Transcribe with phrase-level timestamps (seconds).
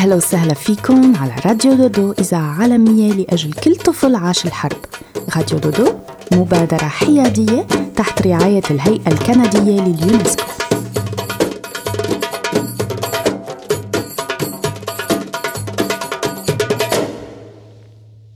[0.00, 4.84] أهلا وسهلا فيكم على راديو دودو إذاعة عالمية لأجل كل طفل عاش الحرب
[5.36, 5.98] راديو دودو
[6.32, 10.46] مبادرة حيادية تحت رعاية الهيئة الكندية لليونسكو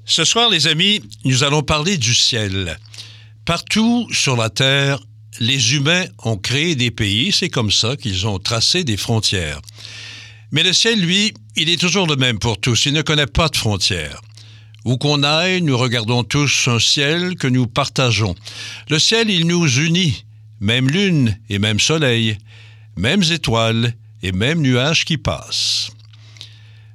[0.05, 2.77] Ce soir, les amis, nous allons parler du ciel.
[3.45, 4.99] Partout sur la Terre,
[5.39, 9.61] les humains ont créé des pays, c'est comme ça qu'ils ont tracé des frontières.
[10.52, 13.50] Mais le ciel, lui, il est toujours le même pour tous, il ne connaît pas
[13.50, 14.22] de frontières.
[14.84, 18.36] Où qu'on aille, nous regardons tous un ciel que nous partageons.
[18.90, 20.26] Le ciel, il nous unit,
[20.60, 22.38] même lune et même soleil,
[22.96, 25.92] mêmes étoiles et mêmes nuages qui passent.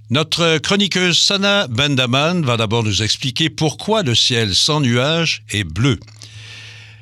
[0.08, 6.00] Notre chroniqueuse Sana Bendaman va d'abord nous expliquer pourquoi le ciel sans nuages est bleu.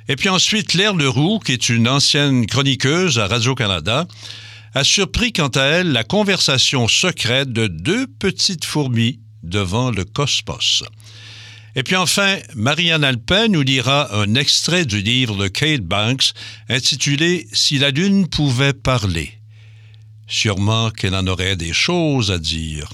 [0.09, 4.07] Et puis ensuite, Claire Leroux, qui est une ancienne chroniqueuse à Radio-Canada,
[4.74, 10.84] a surpris quant à elle la conversation secrète de deux petites fourmis devant le cosmos.
[11.76, 16.34] Et puis enfin, Marianne Alpin nous lira un extrait du livre de Kate Banks
[16.70, 19.32] intitulé Si la Lune pouvait parler.
[20.28, 22.90] Sûrement qu'elle en aurait des choses à dire.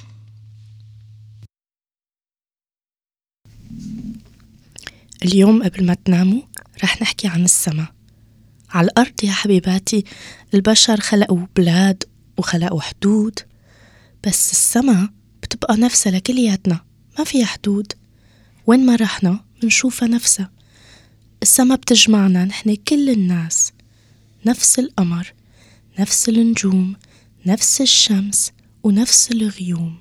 [5.25, 6.41] اليوم قبل ما تناموا
[6.83, 7.87] رح نحكي عن السما
[8.74, 10.04] على الأرض يا حبيباتي.
[10.54, 12.04] البشر خلقوا بلاد
[12.38, 13.38] وخلقوا حدود
[14.26, 15.08] بس السما
[15.42, 16.84] بتبقى نفسها لكلياتنا
[17.18, 17.92] ما فيها حدود.
[18.66, 20.50] وين ما رحنا منشوفها نفسها.
[21.42, 23.72] السما بتجمعنا نحن كل الناس.
[24.46, 25.32] نفس القمر
[25.98, 26.96] نفس النجوم
[27.46, 29.98] نفس الشمس ونفس الغيوم.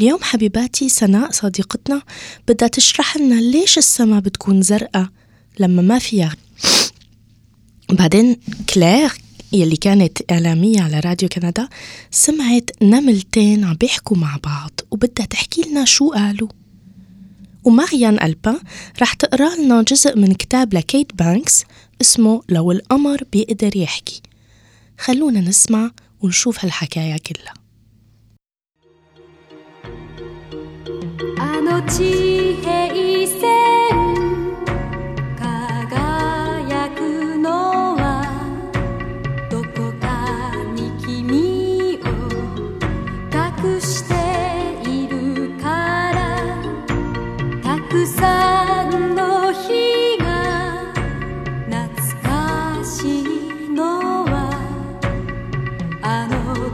[0.00, 2.02] اليوم حبيباتي سناء صديقتنا
[2.48, 5.08] بدها تشرح لنا ليش السما بتكون زرقاء
[5.58, 6.36] لما ما فيها
[7.92, 8.36] بعدين
[8.74, 9.12] كلير
[9.52, 11.68] يلي كانت إعلامية على راديو كندا
[12.10, 16.48] سمعت نملتين عم بيحكوا مع بعض وبدها تحكي لنا شو قالوا.
[17.64, 18.58] وماريان ألبان
[19.02, 21.64] رح تقرأ لنا جزء من كتاب لكيت بانكس
[22.00, 24.22] اسمه لو القمر بيقدر يحكي.
[24.98, 27.66] خلونا نسمع ونشوف هالحكاية كلها.
[31.38, 31.76] あの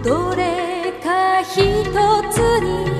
[0.02, 1.56] どれか一
[2.32, 2.91] つに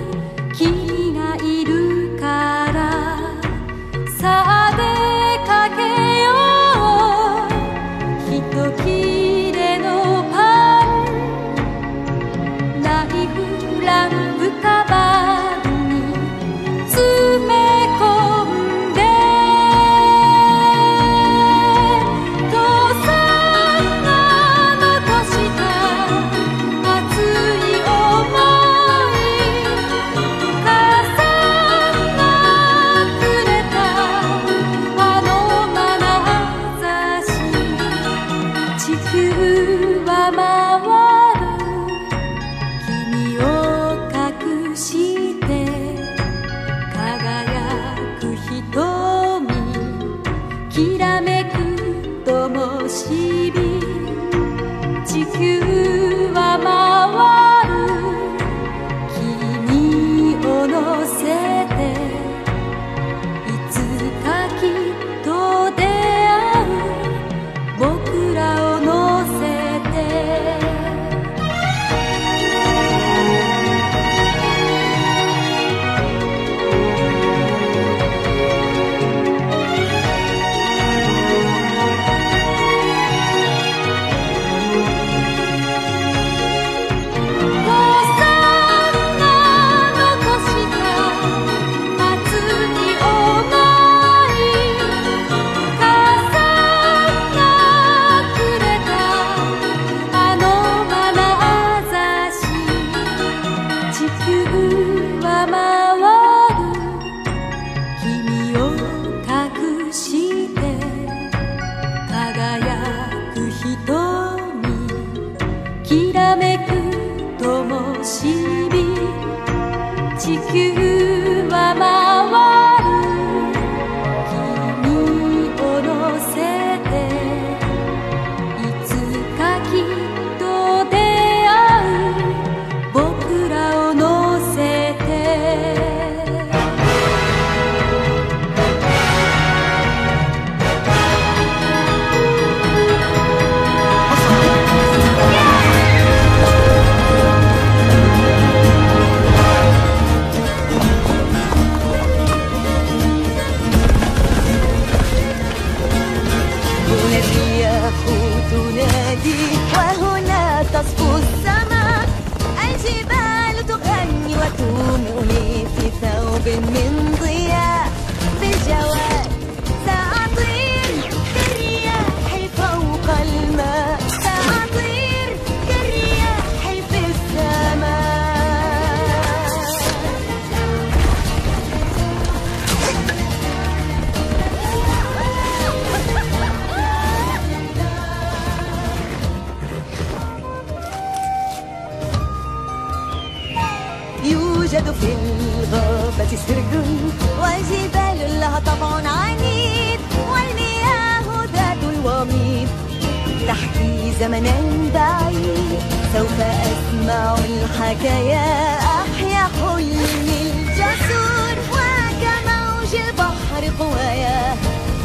[203.48, 204.57] تحكي زمنا
[204.95, 205.78] بعيد
[206.15, 208.78] سوف أسمع الحكايا.
[208.78, 214.57] أحيا حلم الجسور وكموج بحر قوايا.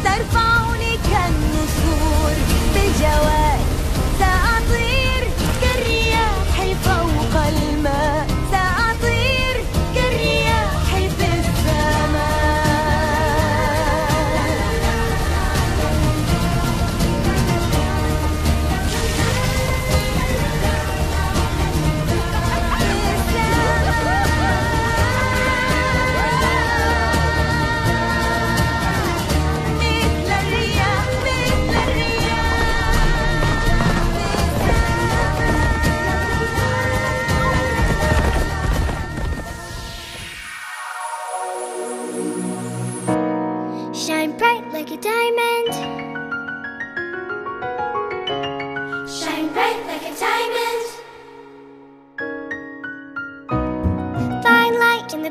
[0.04, 2.34] ترفعني كالنسور
[2.74, 3.67] بجوارح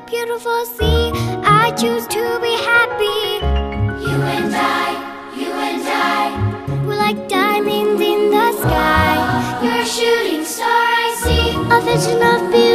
[0.08, 1.12] beautiful sea.
[1.44, 3.44] I choose to be happy.
[4.08, 4.88] You and I,
[5.36, 6.86] you and I.
[6.86, 9.60] We're like diamonds in the sky.
[9.62, 11.50] You're a shooting star, I see.
[11.76, 12.67] A vision of beauty.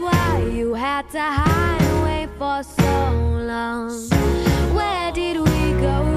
[0.00, 3.12] why you had to hide away for so
[3.52, 3.90] long.
[4.74, 6.09] Where did we go?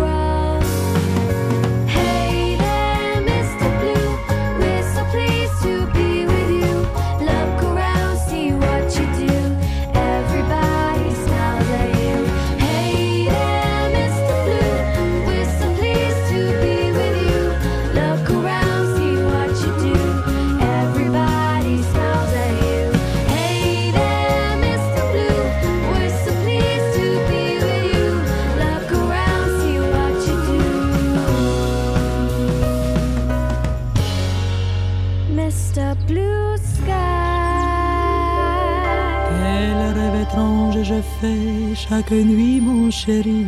[41.75, 43.45] chaque nuit, mon chéri.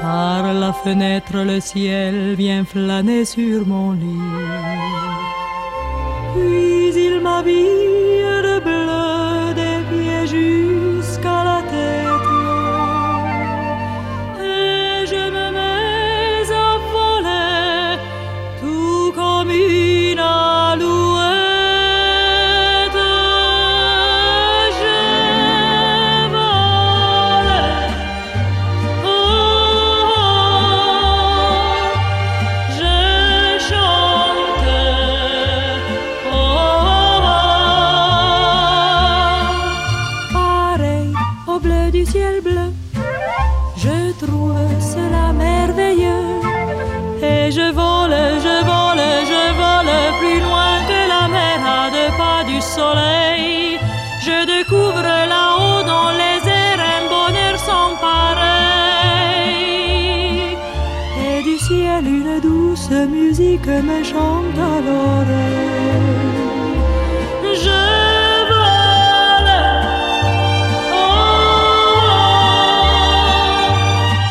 [0.00, 4.32] Par la fenêtre, le ciel vient flâner sur mon lit.
[6.34, 7.95] Puis il m'habille
[63.66, 66.36] que me chante à l'oreille.
[67.64, 67.82] Je
[68.50, 69.52] vole,
[70.92, 71.06] oh,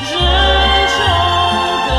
[0.10, 0.28] je
[0.96, 1.92] chante,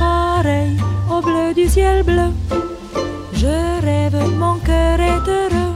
[0.00, 0.76] pareil
[1.08, 2.30] au bleu du ciel bleu.
[3.32, 5.74] Je rêve, mon cœur est heureux.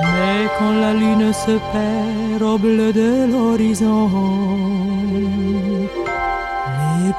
[0.00, 4.53] Mais quand la lune se perd au bleu de l'horizon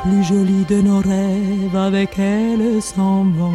[0.02, 3.54] plus jolie de nos rêves avec elle s'en vont.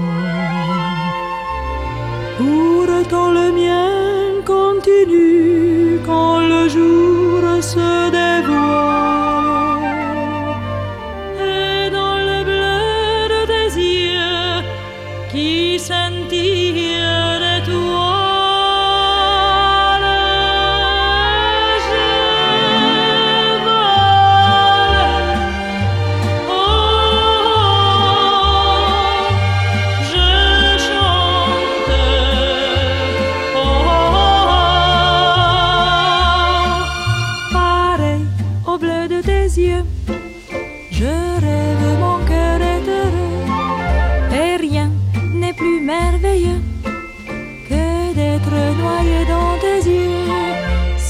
[2.38, 7.09] Pourtant le mien continue quand le jour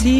[0.00, 0.16] Bonsoir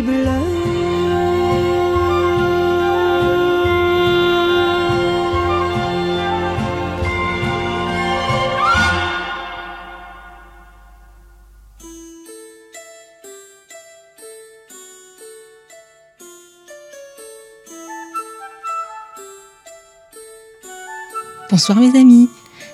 [21.79, 22.29] mes amis,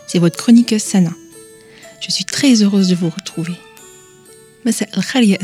[0.09, 1.13] c'est votre chroniqueuse Sana.
[2.01, 3.55] Je suis très heureuse de vous retrouver.
[4.65, 5.43] مساء الخير يا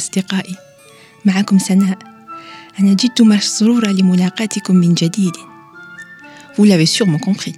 [6.57, 7.55] vous l'avez sûrement compris.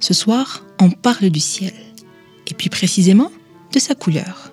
[0.00, 1.74] Ce soir, on parle du ciel,
[2.46, 3.30] et plus précisément
[3.72, 4.50] de sa couleur.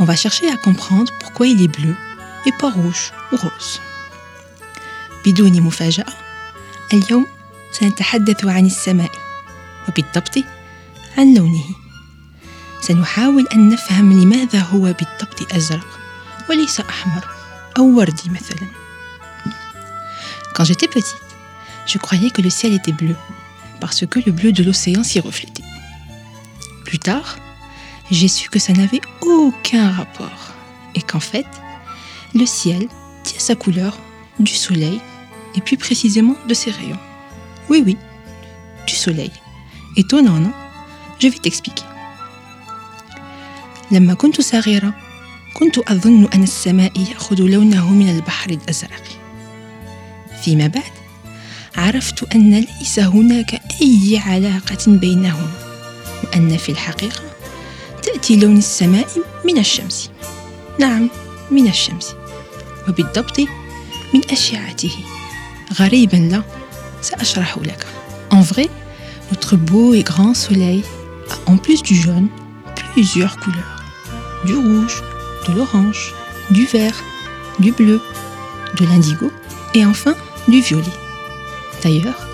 [0.00, 1.94] On va chercher à comprendre pourquoi il est bleu
[2.46, 3.80] et pas rouge ou rose.
[5.26, 6.12] بدون مفاجأة،
[6.92, 7.26] اليوم
[7.72, 9.10] سنتحدث عن السماء،
[9.88, 10.38] وبالضبط
[11.18, 11.64] عن لونه.
[12.80, 13.46] سنحاول
[16.49, 17.27] وليس أحمر
[17.77, 18.67] أو وردي مثلا
[20.53, 21.29] Quand j'étais petite,
[21.87, 23.15] je croyais que le ciel était bleu
[23.79, 25.63] parce que le bleu de l'océan s'y reflétait.
[26.85, 27.37] Plus tard,
[28.11, 30.53] j'ai su que ça n'avait aucun rapport
[30.95, 31.47] et qu'en fait,
[32.35, 32.87] le ciel
[33.23, 33.97] tient sa couleur
[34.39, 34.99] du soleil
[35.55, 36.99] et plus précisément de ses rayons.
[37.69, 37.97] Oui, oui,
[38.85, 39.31] du soleil.
[39.95, 40.53] Étonnant, non
[41.19, 41.85] Je vais t'expliquer.
[43.91, 44.93] لما كنت صغيرة
[45.54, 49.02] كنت أظن أن السماء يأخذ لونه من البحر الأزرق.
[50.42, 50.92] فيما بعد
[51.76, 55.52] عرفت أن ليس هناك أي علاقة بينهما
[56.24, 57.22] وأن في الحقيقة
[58.02, 59.08] تأتي لون السماء
[59.44, 60.10] من الشمس.
[60.80, 61.10] نعم
[61.50, 62.14] من الشمس
[62.88, 63.40] وبالضبط
[64.14, 64.92] من أشعته.
[65.80, 66.42] غريبا لا
[67.02, 67.86] سأشرح لك.
[68.30, 68.68] En vrai,
[69.30, 70.82] notre beau et grand soleil
[71.30, 72.28] a en plus du jaune
[72.94, 73.82] plusieurs couleurs.
[74.46, 75.02] Du rouge,
[75.47, 76.13] de l'orange,
[76.51, 76.95] du vert,
[77.59, 78.01] du bleu,
[78.77, 79.31] de l'indigo
[79.73, 80.15] et enfin
[80.47, 80.97] du violet.
[81.83, 82.27] D'ailleurs,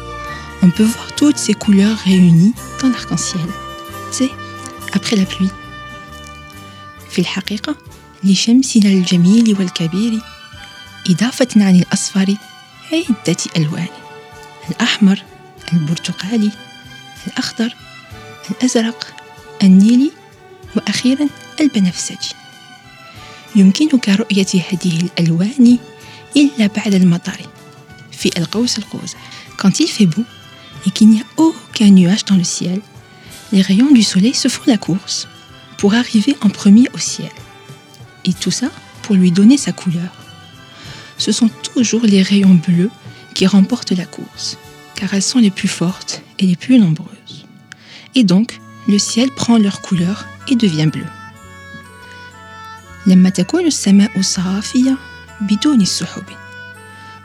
[0.64, 3.48] on peut voir toutes ces couleurs réunies dans l'arc-en-ciel.
[4.12, 4.32] C'est
[4.94, 5.52] après la pluie.
[7.16, 7.76] في الحقيقة
[8.24, 10.20] لشمسنا الجميل والكبير
[11.10, 12.36] إضافة عن الأصفر
[12.94, 13.88] عدة ألوان
[14.72, 15.24] الأحمر
[15.74, 16.52] البرتقالي
[17.28, 17.76] الأخضر
[18.52, 19.08] الأزرق
[19.64, 20.12] النيلي
[20.76, 21.28] وأخيرا
[21.62, 22.36] البنفسجي
[23.56, 25.78] يمكنك رؤية هذه الألوان
[26.38, 27.40] إلا بعد المطر
[28.12, 29.18] في القوس القزح
[29.58, 30.26] Quand il fait beau
[30.86, 32.82] et qu'il n'y a aucun nuage dans le ciel,
[33.54, 35.28] les rayons du soleil se font la course
[35.78, 37.32] pour arriver en premier au ciel.
[38.26, 38.68] Et tout ça
[39.02, 40.12] pour lui donner sa couleur.
[41.18, 42.92] Ce sont toujours les rayons bleus
[43.34, 44.58] qui remportent la course,
[44.96, 47.46] car elles sont les plus fortes et les plus nombreuses.
[48.16, 51.06] Et donc, le ciel prend leur couleur et devient bleu.
[53.07, 54.97] لما تكون السماء صافية
[55.41, 56.25] بدون سحب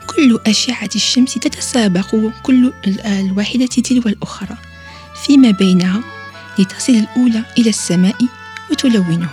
[0.06, 2.72] كل أشعة الشمس تتسابق كل
[3.04, 4.56] الواحدة تلو الأخرى
[5.26, 6.00] فيما بينها
[6.58, 8.16] لتصل الأولى إلى السماء
[8.70, 9.30] وتلونه.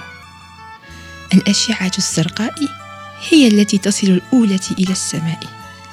[1.33, 2.55] الأشعة الزرقاء
[3.29, 5.39] هي التي تصل الأولى إلى السماء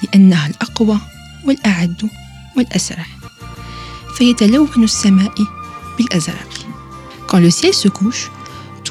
[0.02, 1.00] لأنها الأقوى
[1.44, 2.10] والأعد
[2.56, 3.06] والأسرع.
[4.16, 5.34] فيتلون السماء
[5.98, 6.50] بالأزرق.
[7.28, 8.30] Quand le ciel se couche,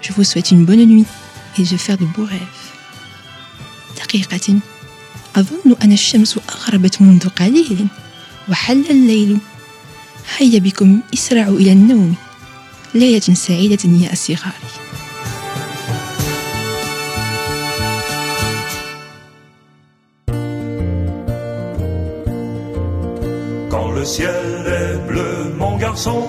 [0.00, 1.06] Je vous souhaite une bonne nuit
[1.58, 2.66] et de faire de beaux rêves.
[3.96, 4.54] دقيقة
[5.36, 7.86] أظن أن الشمس أغربت منذ قليل
[8.48, 9.38] وحل الليل
[10.38, 12.14] هيا بكم اسرعوا إلى النوم
[12.94, 14.52] ليلة سعيدة يا أصغاري
[23.70, 26.22] Quand le ciel est bleu, mon garçon,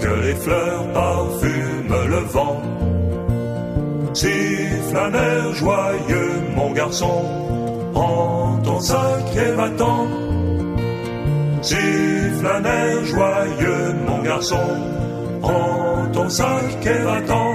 [0.00, 1.71] que les fleurs parfument
[2.08, 2.60] le vent.
[4.14, 7.24] Siffle un air joyeux, mon garçon,
[7.92, 10.06] prends ton sac et va-t'en.
[11.62, 14.66] Siffle un air joyeux, mon garçon,
[15.40, 17.52] prends ton sac et va-t'en.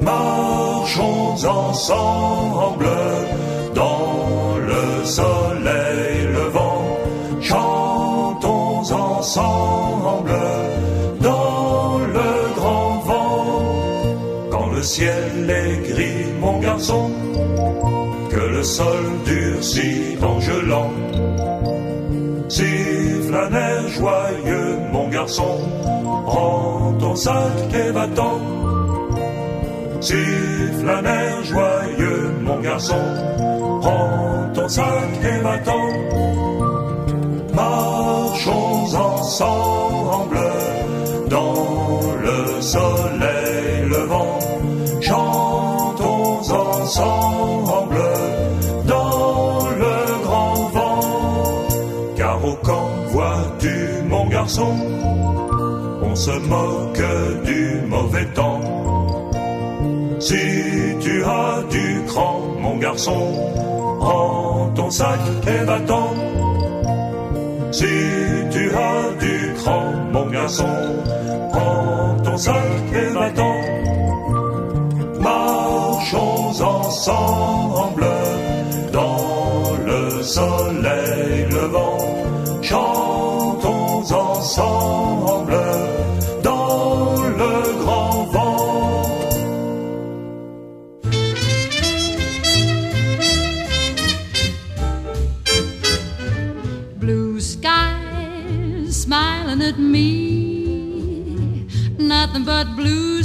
[0.00, 2.88] Marchons ensemble
[3.74, 6.84] dans le soleil levant.
[7.40, 9.85] Chantons ensemble
[14.76, 17.10] le ciel est gris, mon garçon,
[18.30, 20.92] que le sol durcit en gelant.
[22.48, 25.56] Siffle un air joyeux, mon garçon,
[26.26, 28.38] prends ton sac et va-t'en.
[30.00, 33.04] Siffle un air joyeux, mon garçon,
[33.80, 35.86] prends ton sac et va-t'en.
[37.54, 40.50] Marchons ensemble
[41.30, 41.54] dans
[42.26, 43.35] le soleil
[46.86, 47.98] ensemble
[48.86, 51.00] dans le grand vent.
[52.16, 53.74] Car au camp, vois-tu,
[54.08, 54.72] mon garçon,
[56.08, 57.06] on se moque
[57.44, 58.60] du mauvais temps.
[60.20, 60.44] Si
[61.00, 63.22] tu as du cran, mon garçon,
[64.00, 65.20] prends ton sac
[65.54, 66.10] et va-t'en.
[67.72, 67.94] Si
[68.54, 70.74] tu as du cran, mon garçon,
[71.52, 73.75] prends ton sac et va-t'en.
[77.08, 78.04] Ensemble
[78.92, 81.98] dans le soleil levant.
[82.62, 85.56] Chantons ensemble
[86.42, 89.02] dans le grand vent.
[96.98, 101.66] Blue skies smiling at me.
[101.98, 103.15] Nothing but blue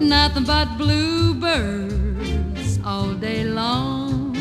[0.00, 4.32] Nothing but bluebirds all day long.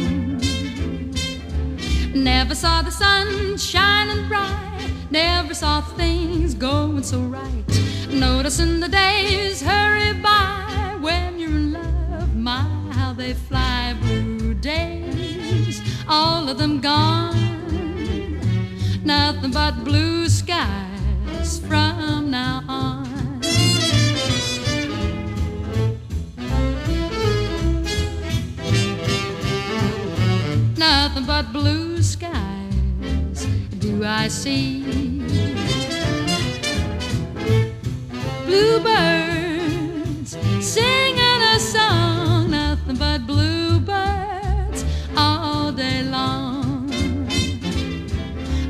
[2.11, 4.89] Never saw the sun shining bright.
[5.11, 7.63] Never saw things going so right.
[8.09, 12.35] Noticing the days hurry by when you're in love.
[12.35, 12.63] My,
[12.93, 13.95] how they fly.
[14.01, 17.37] Blue days, all of them gone.
[19.03, 22.98] Nothing but blue skies from now on.
[31.41, 33.45] But blue skies
[33.77, 34.83] do I see.
[38.45, 44.83] Bluebirds singing a song, nothing but bluebirds
[45.15, 46.91] all day long.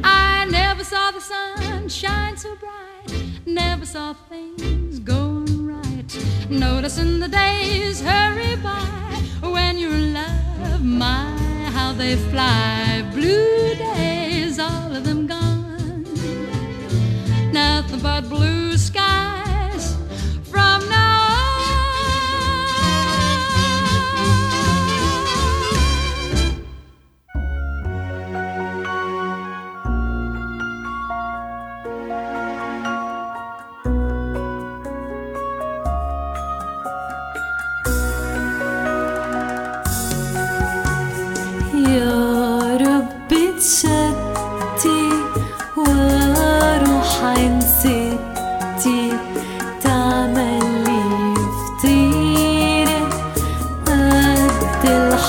[0.03, 3.11] I never saw the sun shine so bright,
[3.47, 6.11] never saw things going right.
[6.51, 11.48] Noticing the days hurry by when you're in love, my
[11.79, 13.03] how they fly.
[13.13, 16.03] Blue days, all of them gone.
[17.53, 19.85] Nothing but blue skies
[20.51, 21.08] from now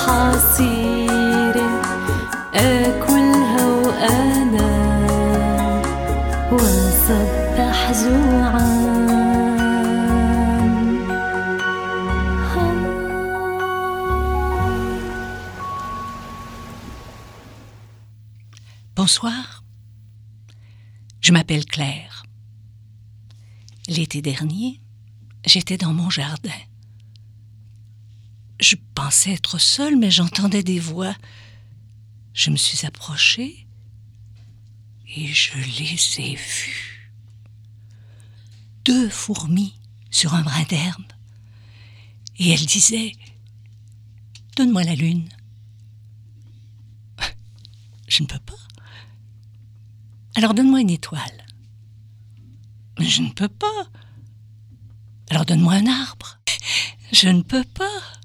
[0.00, 1.68] الحصيرة
[2.54, 4.68] اكلها وانا
[6.52, 8.96] واصبح جوعان
[18.98, 19.62] Bonsoir.
[21.20, 22.24] Je m'appelle Claire.
[23.88, 24.80] L'été dernier,
[25.44, 26.60] j'étais dans mon jardin.
[28.61, 31.15] Je pensais être seule, mais j'entendais des voix.
[32.33, 33.67] Je me suis approchée
[35.15, 37.11] et je les ai vues.
[38.85, 39.73] Deux fourmis
[40.11, 41.11] sur un brin d'herbe.
[42.37, 43.13] Et elles disaient
[44.55, 45.27] Donne-moi la lune.
[48.07, 48.53] Je ne peux pas.
[50.35, 51.45] Alors donne-moi une étoile.
[52.99, 53.87] Je ne peux pas.
[55.31, 56.39] Alors donne-moi un arbre.
[57.11, 58.20] Je ne peux pas.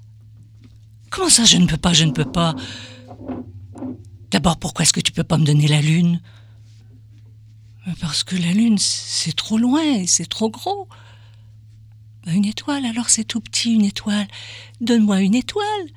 [1.09, 2.55] Comment ça, je ne peux pas, je ne peux pas?
[4.31, 6.21] D'abord, pourquoi est-ce que tu peux pas me donner la lune?
[8.01, 10.89] Parce que la lune, c'est trop loin c'est trop gros.
[12.25, 14.27] Ben, Une étoile, alors c'est tout petit, une étoile.
[14.81, 15.87] Donne-moi une étoile.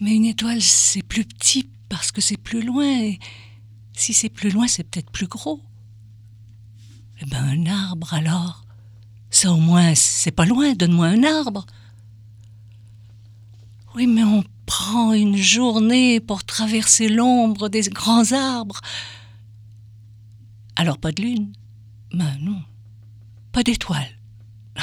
[0.00, 3.12] Mais une étoile, c'est plus petit parce que c'est plus loin.
[3.92, 5.60] Si c'est plus loin, c'est peut-être plus gros.
[7.20, 8.64] Eh ben, un arbre alors.
[9.30, 10.72] Ça au moins, c'est pas loin.
[10.74, 11.66] Donne-moi un arbre.
[13.94, 18.80] Oui, mais on prend une journée pour traverser l'ombre des grands arbres.
[20.76, 21.52] Alors pas de lune
[22.12, 22.62] Ben non.
[23.52, 24.08] Pas d'étoile.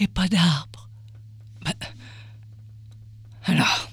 [0.00, 0.88] Et pas d'arbre.
[1.64, 1.74] Ben,
[3.44, 3.88] alors,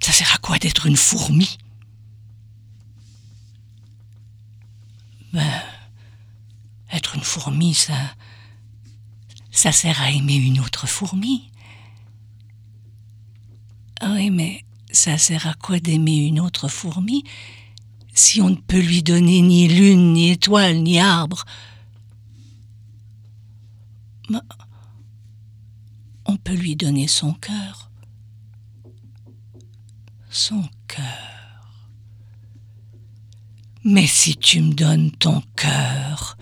[0.00, 1.58] ça sert à quoi d'être une fourmi?
[5.32, 5.62] Ben,
[6.92, 7.94] être une fourmi, ça.
[9.56, 11.50] Ça sert à aimer une autre fourmi.
[14.00, 17.24] Ah Oui, mais ça sert à quoi d'aimer une autre fourmi
[18.14, 21.44] si on ne peut lui donner ni lune, ni étoile, ni arbre?
[24.30, 24.42] Ben,
[26.46, 27.90] peut lui donner son cœur.
[30.30, 31.80] Son cœur.
[33.82, 36.36] Mais si tu me donnes ton cœur,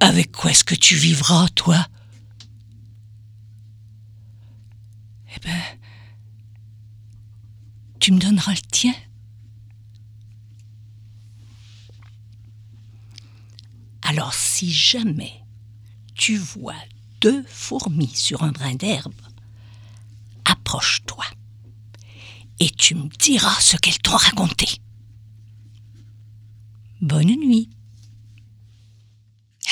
[0.00, 1.86] avec quoi est-ce que tu vivras, toi?
[5.37, 5.61] Eh ben,
[7.99, 8.95] tu me donneras le tien.
[14.01, 15.33] Alors si jamais
[16.13, 16.75] tu vois
[17.21, 19.13] deux fourmis sur un brin d'herbe,
[20.45, 21.25] approche-toi
[22.59, 24.67] et tu me diras ce qu'elles t'ont raconté.
[27.01, 27.69] Bonne nuit.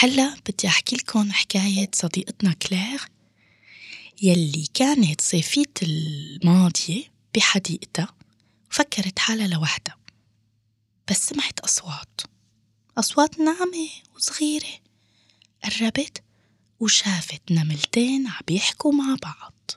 [0.01, 3.01] هلا بدي أحكي لكم حكاية صديقتنا كلير
[4.22, 8.14] يلي كانت صيفية الماضية بحديقتها
[8.70, 9.96] وفكرت حالها لوحدها
[11.10, 12.20] بس سمعت أصوات.
[12.98, 14.80] أصوات ناعمة وصغيرة.
[15.64, 16.22] قربت
[16.80, 19.70] وشافت نملتين عم يحكوا مع بعض.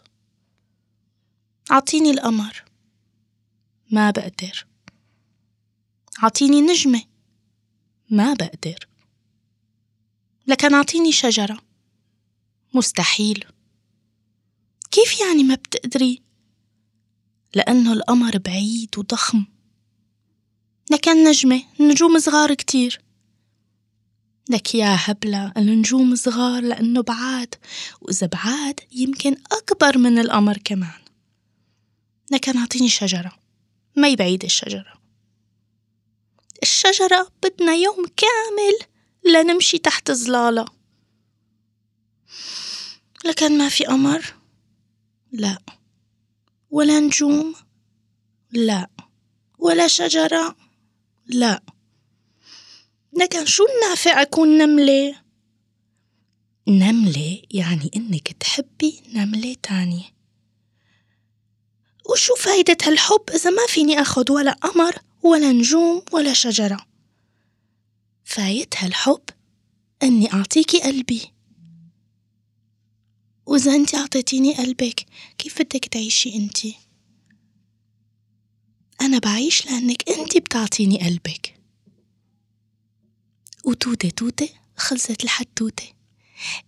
[1.69, 2.63] عطيني القمر.
[3.91, 4.67] ما بقدر.
[6.17, 7.03] عطيني نجمة.
[8.09, 8.87] ما بقدر.
[10.47, 11.61] لكن أعطيني شجرة.
[12.73, 13.45] مستحيل.
[14.91, 16.21] كيف يعني ما بتقدري؟
[17.55, 19.45] لأنه القمر بعيد وضخم.
[20.91, 23.01] لكن نجمة النجوم صغار كتير.
[24.49, 27.55] لك يا هبلة النجوم صغار لأنه بعاد
[28.01, 31.01] وإذا بعاد يمكن أكبر من القمر كمان.
[32.31, 33.31] لكن أعطيني شجرة.
[33.95, 34.93] ما يبعيد الشجرة.
[36.63, 38.89] الشجرة بدنا يوم كامل
[39.33, 40.65] لنمشي تحت ظلالة
[43.25, 44.38] لكن ما في قمر.
[45.31, 45.57] لا.
[46.69, 47.55] ولا نجوم
[48.51, 48.89] لا.
[49.57, 50.55] ولا شجرة
[51.27, 51.63] لا.
[53.13, 55.15] لكن شو النافع أكون نملة؟
[56.67, 60.05] نملة يعني إنك تحبي نملة تانية.
[62.09, 66.85] وشو فايدة هالحب إذا ما فيني أخد ولا قمر ولا نجوم ولا شجرة؟
[68.23, 69.23] فايتها الحب
[70.03, 71.33] إني أعطيكي قلبي.
[73.49, 75.05] وإذا أنت أعطيتيني قلبك.
[75.37, 76.57] كيف بدك تعيشي أنت؟
[79.01, 81.55] أنا بعيش لأنك أنت بتعطيني قلبك.
[83.65, 85.83] وتوتة توتة خلصت الحدوتة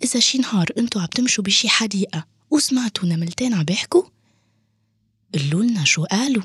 [0.04, 4.04] إذا شي نهار أنتو عم تمشوا بشي حديقة وسمعتوا نملتين عم يحكوا
[5.34, 6.44] قلولنا شو قالوا.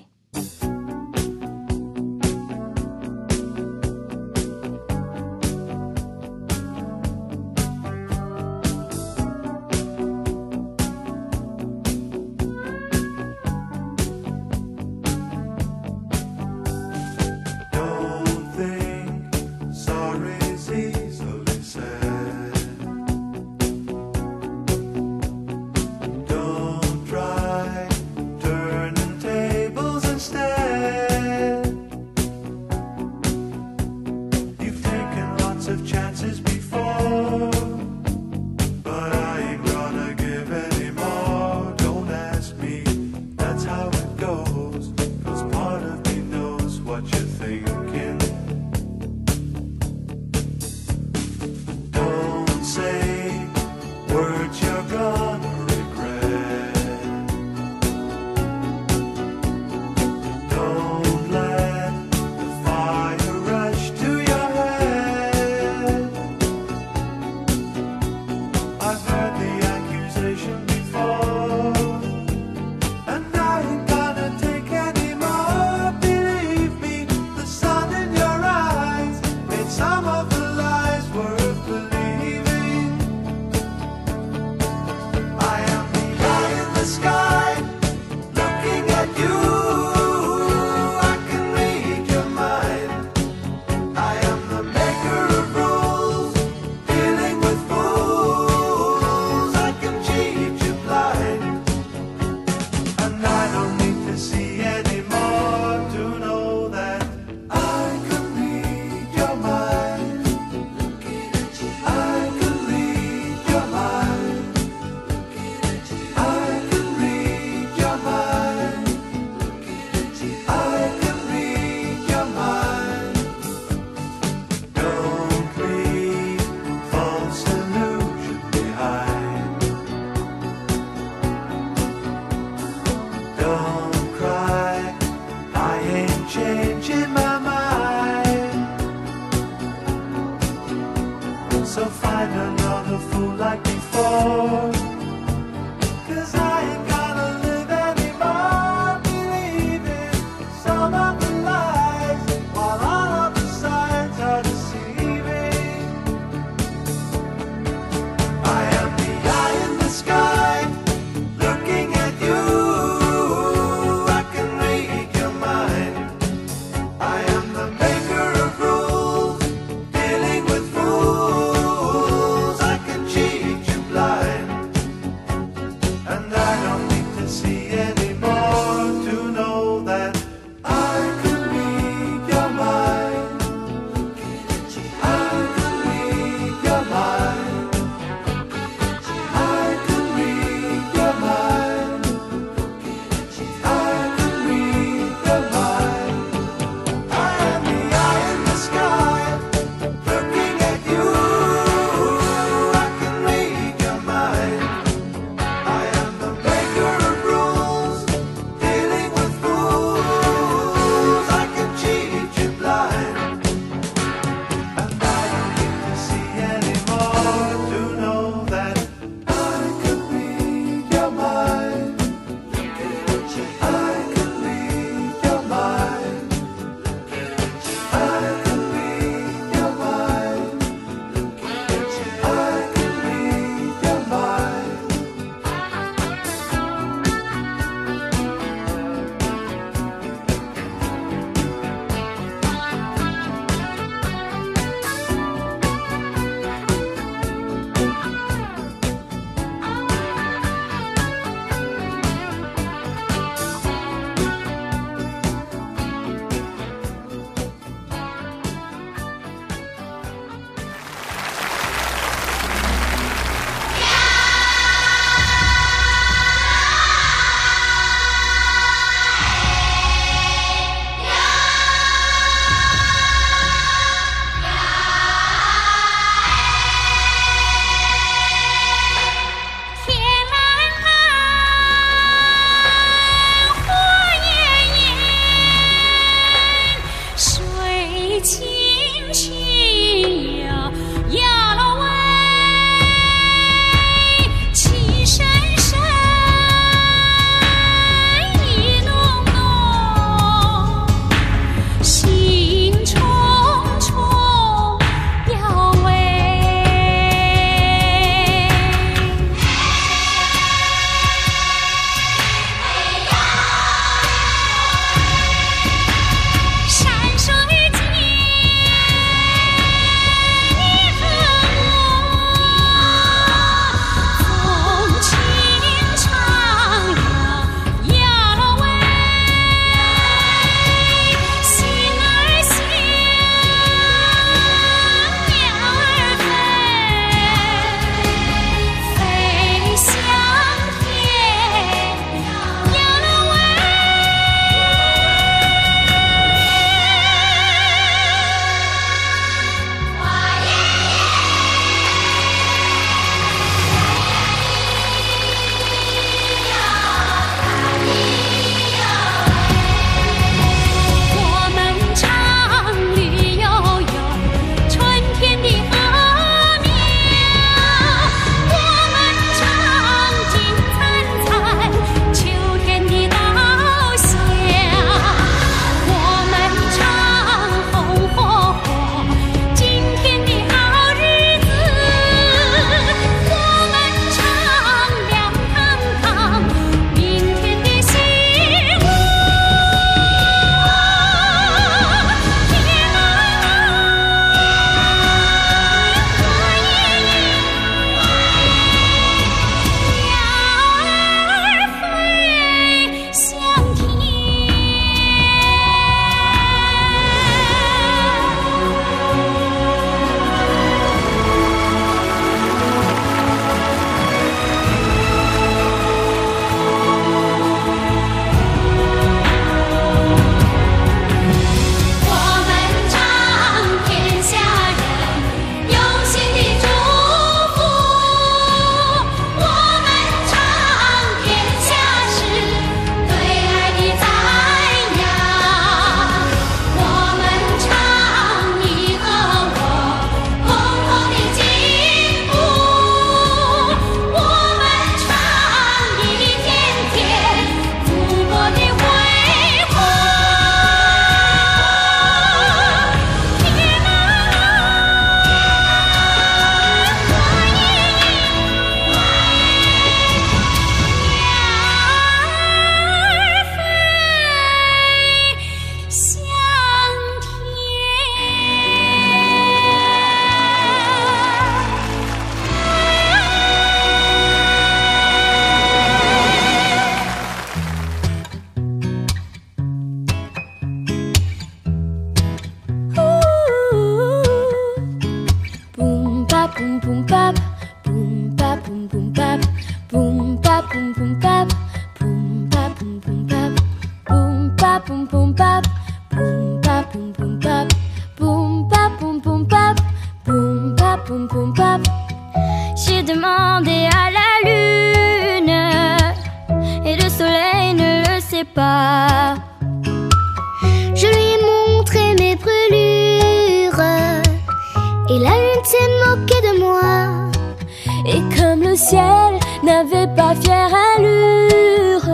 [518.17, 522.09] Et comme le ciel n'avait pas fière allure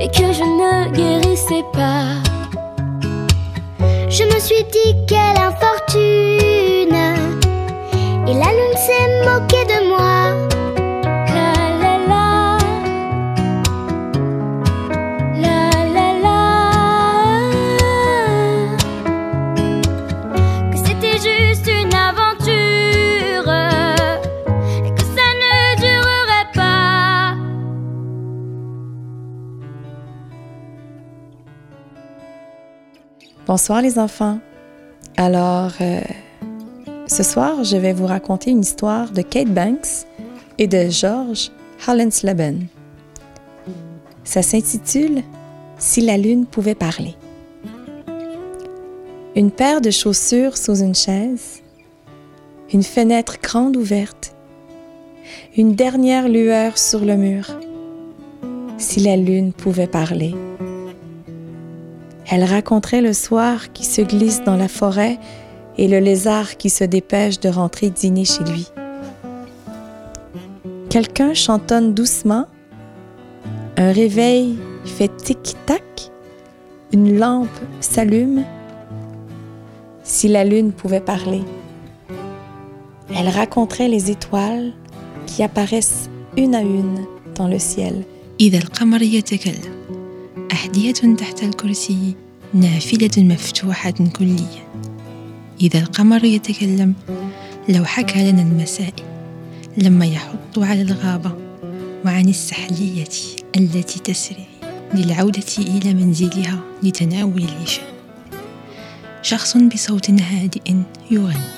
[0.00, 2.04] et que je ne guérissais pas.
[4.08, 6.94] Je me suis dit quelle infortune
[8.28, 10.57] et la lune s'est moquée de moi.
[33.58, 34.38] Bonsoir les enfants.
[35.16, 36.00] Alors, euh,
[37.08, 40.06] ce soir, je vais vous raconter une histoire de Kate Banks
[40.58, 41.50] et de George
[41.88, 42.68] Hollandsleben.
[44.22, 45.24] Ça s'intitule
[45.76, 47.16] Si la lune pouvait parler.
[49.34, 51.64] Une paire de chaussures sous une chaise,
[52.72, 54.36] une fenêtre grande ouverte,
[55.56, 57.58] une dernière lueur sur le mur.
[58.76, 60.36] Si la lune pouvait parler.
[62.30, 65.18] Elle raconterait le soir qui se glisse dans la forêt
[65.78, 68.68] et le lézard qui se dépêche de rentrer dîner chez lui.
[70.90, 72.46] Quelqu'un chantonne doucement,
[73.76, 76.10] un réveil fait tic-tac,
[76.92, 77.48] une lampe
[77.80, 78.44] s'allume.
[80.02, 81.42] Si la lune pouvait parler,
[83.14, 84.72] elle raconterait les étoiles
[85.26, 87.06] qui apparaissent une à une
[87.36, 88.04] dans le ciel.
[90.52, 92.14] أحذية تحت الكرسي
[92.54, 94.68] نافذة مفتوحة كليا.
[95.60, 96.94] إذا القمر يتكلم
[97.68, 98.92] لو حكى لنا المساء
[99.76, 101.32] لما يحط على الغابة
[102.04, 103.08] وعن السحلية
[103.56, 104.46] التي تسري
[104.94, 107.94] للعودة إلى منزلها لتناول العشاء
[109.22, 110.74] شخص بصوت هادئ
[111.10, 111.50] يغني.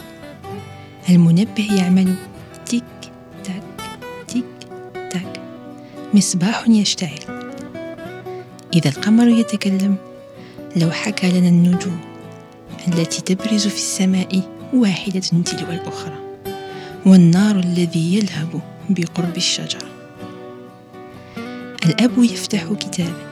[1.08, 2.14] المنبه يعمل
[2.66, 2.84] تيك
[3.44, 3.62] تاك
[4.28, 4.44] تيك
[4.94, 5.40] تاك.
[6.14, 7.39] مصباح يشتعل.
[8.74, 9.96] إذا القمر يتكلم
[10.76, 12.00] لو حكى لنا النجوم
[12.88, 14.42] التي تبرز في السماء
[14.74, 16.18] واحدة تلو الأخرى
[17.06, 18.60] والنار الذي يلهب
[18.90, 19.88] بقرب الشجرة.
[21.86, 23.30] الأب يفتح كتابا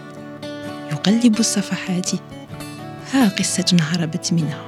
[0.92, 2.10] يقلب الصفحات
[3.12, 4.64] ها قصة هربت منها.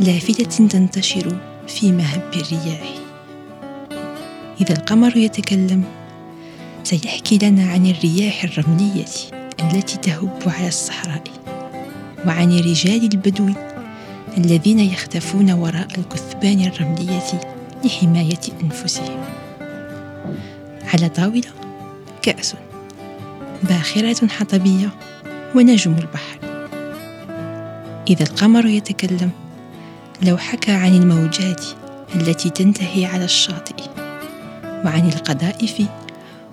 [0.00, 1.36] لافتة تنتشر
[1.68, 2.94] في مهب الرياح.
[4.60, 5.84] إذا القمر يتكلم
[6.84, 9.04] سيحكي لنا عن الرياح الرملية
[9.60, 11.22] التي تهب على الصحراء
[12.26, 13.48] وعن رجال البدو
[14.38, 17.40] الذين يختفون وراء الكثبان الرملية
[17.84, 19.24] لحماية أنفسهم.
[20.94, 21.48] على طاولة
[22.22, 22.54] كأس.
[23.62, 24.90] باخرة حطبية
[25.54, 26.38] ونجم البحر.
[28.10, 29.30] إذا القمر يتكلم
[30.22, 31.64] لو حكى عن الموجات
[32.14, 33.82] التي تنتهي على الشاطئ
[34.84, 35.82] وعن القذائف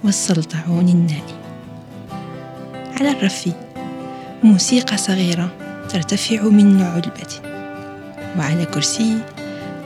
[0.04, 1.40] والسلطعون النائم.
[3.00, 3.50] على الرف
[4.44, 5.52] موسيقى صغيرة
[5.90, 7.50] ترتفع من علبة
[8.38, 9.18] وعلى كرسي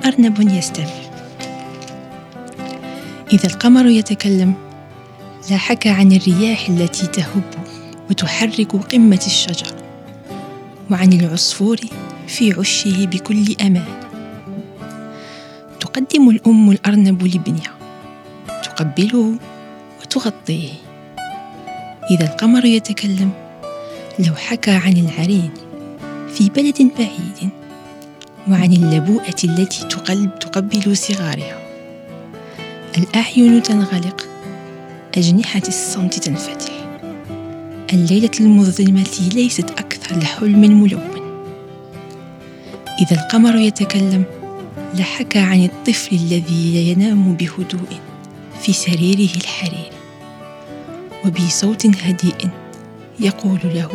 [0.05, 1.03] أرنب يستمع
[3.33, 4.53] إذا القمر يتكلم
[5.51, 7.43] لا حكى عن الرياح التي تهب
[8.09, 9.67] وتحرك قمة الشجر.
[10.91, 11.77] وعن العصفور
[12.27, 13.99] في عشه بكل أمان.
[15.79, 17.73] تقدم الأم الأرنب لابنها.
[18.63, 19.35] تقبله
[20.15, 20.69] وتغطيه
[22.11, 23.31] إذا القمر يتكلم
[24.19, 25.51] لو حكى عن العرين
[26.33, 27.49] في بلد بعيد
[28.49, 31.57] وعن اللبوءة التي تقلب تقبل صغارها.
[32.97, 34.27] الأعين تنغلق
[35.17, 36.73] أجنحة الصمت تنفتح.
[37.93, 41.43] الليلة المظلمة ليست أكثر لحلم ملون
[43.01, 44.23] إذا القمر يتكلم
[44.95, 47.99] لحكى عن الطفل الذي ينام بهدوء
[48.61, 49.92] في سريره الحرير.
[51.25, 52.47] وبصوت هادئ
[53.19, 53.89] يقول له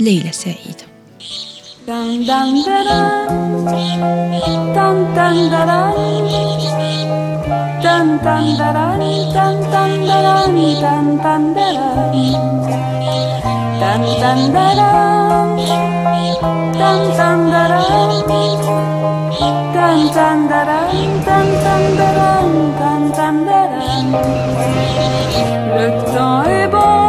[0.00, 0.86] ليلة سعيدة.
[1.86, 2.62] دان دان
[16.42, 23.60] dun, dun da dun, dun dun da dun, dun dun da dun, dun dun da
[23.72, 24.06] dun.
[25.76, 27.01] Le temps est bon,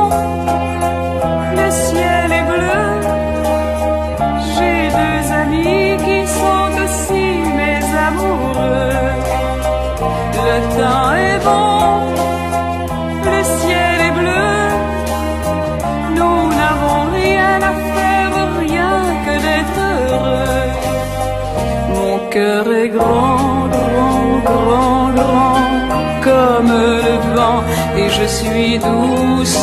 [28.19, 29.57] je suis douce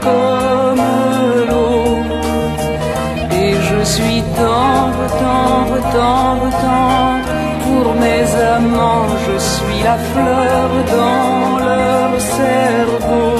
[0.00, 0.84] comme
[1.48, 1.98] l'eau
[3.40, 7.28] et je suis tendre, tendre, tendre, tendre.
[7.64, 8.24] Pour mes
[8.56, 13.32] amants, je suis la fleur dans leur cerveau.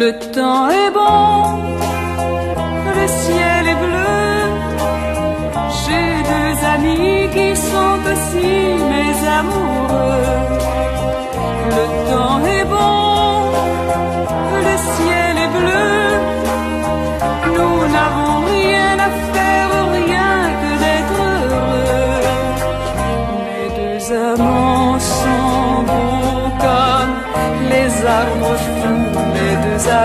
[0.00, 1.35] Le temps est bon.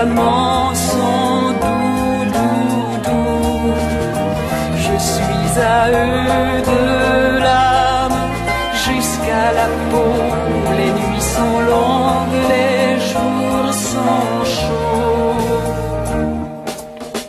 [0.00, 3.74] amants sont doux, doux, doux.
[4.84, 6.82] Je suis à eux de
[7.44, 8.20] l'âme
[8.86, 10.14] jusqu'à la peau.
[10.78, 15.62] Les nuits sont longues, les jours sont chauds.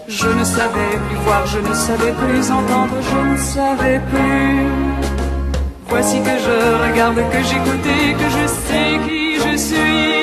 [0.07, 4.67] Je ne savais plus voir, je ne savais plus entendre, je ne savais plus.
[5.89, 7.87] Voici que je regarde, que j'écoute
[8.21, 10.22] que je sais qui je suis.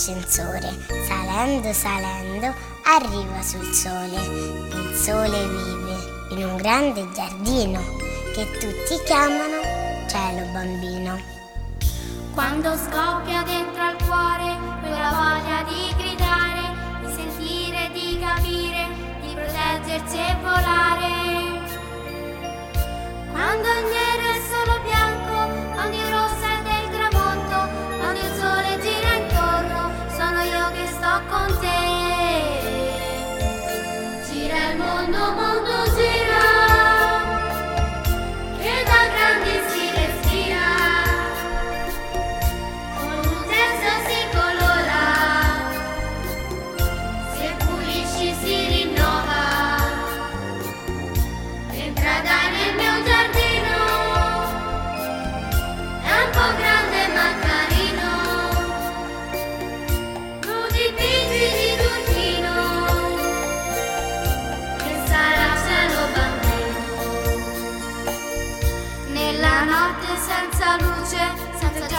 [0.00, 0.72] l'ascensore,
[1.06, 4.16] salendo, salendo, arriva sul sole.
[4.16, 7.80] Il sole vive in un grande giardino
[8.32, 9.60] che tutti chiamano
[10.08, 11.20] cielo bambino.
[12.32, 18.86] Quando scoppia dentro al cuore quella voglia di gridare, di sentire, di capire,
[19.20, 20.99] di proteggersi e volare.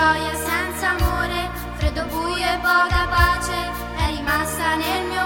[0.02, 1.42] gioia senza amore,
[1.78, 3.60] freddo buio e poca pace,
[4.04, 5.21] è rimasta nel mio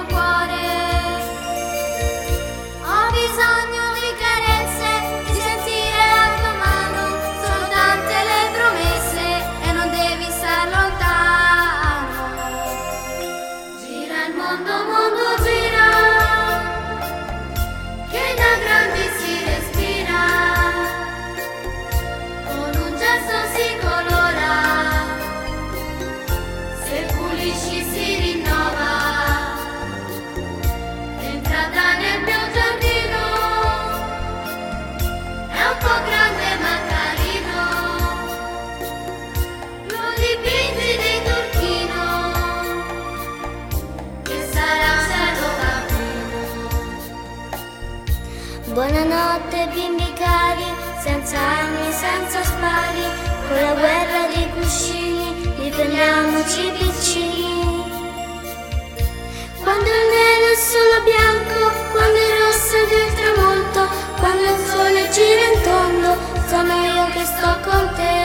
[51.25, 53.01] senza anni, senza spari,
[53.47, 57.83] con la guerra dei cuscini, difendiamoci vicini.
[59.63, 65.09] Quando il nero è solo bianco, quando il rosso è del tramonto, quando il sole
[65.09, 66.15] gira intorno,
[66.47, 68.24] sono io che sto con te.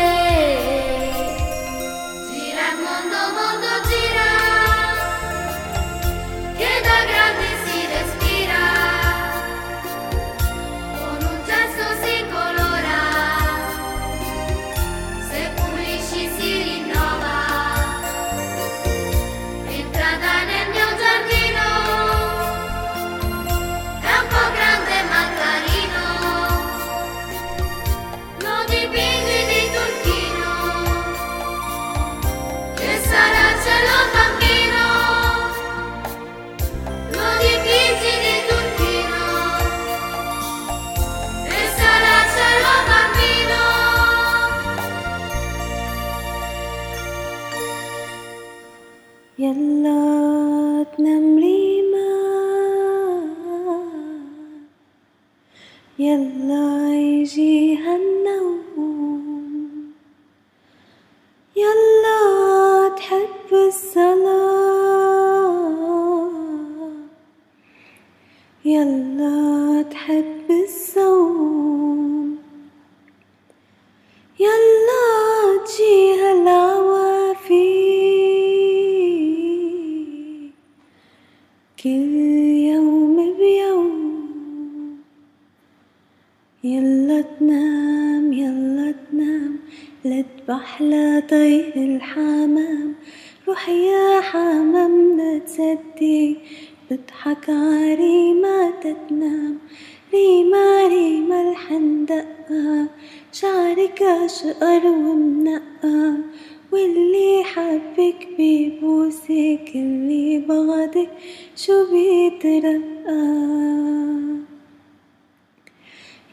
[106.73, 111.11] واللي حبك بيبوسك اللي بغضك
[111.57, 112.81] شو بيترقى.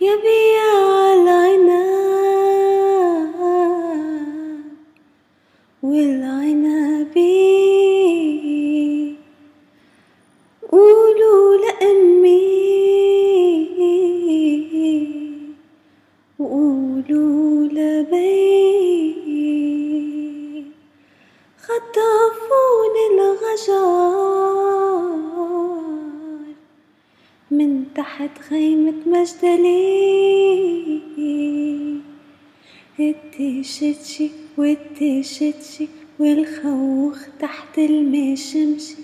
[0.01, 1.97] يا بيا العناب
[5.83, 7.27] والعنبي
[10.71, 12.16] قولوا لأمي
[23.57, 25.17] الغجار
[27.51, 29.97] من تحت خيمة مجدلي.
[32.99, 35.87] التشتشي والتشتشي
[36.19, 38.95] والخوخ تحت المشمشي.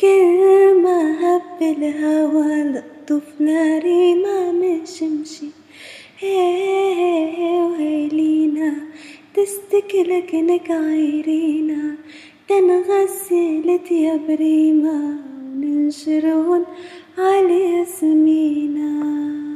[0.00, 5.46] كل ما هب الهوى لطف ناري ما مشمشي.
[6.18, 8.74] هي وهيلينا
[9.34, 10.34] تستكلك
[12.48, 15.18] تنغسل يا بريمة
[15.56, 16.64] وننشرهن
[17.18, 19.55] على ياسمينه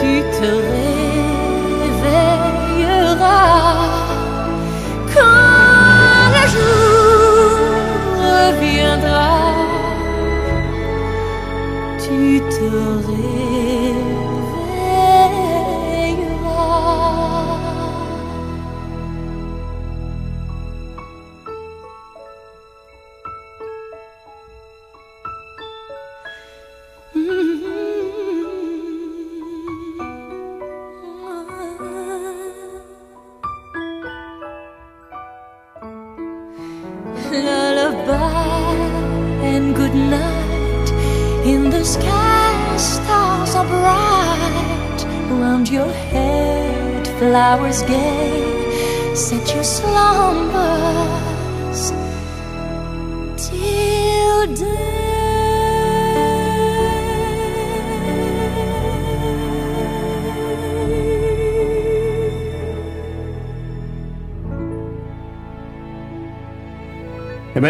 [0.00, 0.50] tu te
[1.92, 2.08] réveilleras
[5.12, 7.52] quand le jour
[8.60, 9.34] viendra.
[11.98, 12.68] Tu te
[13.06, 13.49] réveilleras.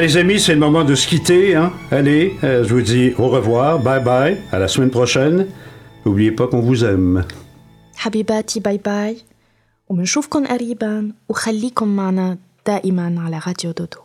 [0.01, 1.55] Les amis, c'est le moment de se quitter.
[1.55, 1.73] Hein.
[1.91, 3.79] Allez, euh, je vous dis au revoir.
[3.81, 4.39] Bye bye.
[4.51, 5.47] À la semaine prochaine.
[6.07, 7.23] N'oubliez pas qu'on vous aime.
[8.03, 9.19] Habibati, bye bye.
[9.91, 11.11] On me chauffe quand arriban.
[11.29, 14.01] Ou khali comme mana daiman à la radio dodo.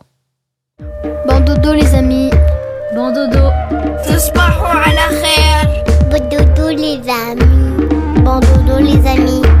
[1.26, 2.28] Bon dodo, les amis.
[2.94, 3.48] Bon dodo.
[4.04, 5.84] Tous à la khair.
[6.10, 7.80] Bon dodo, les amis.
[8.22, 9.55] Bon dodo, les amis.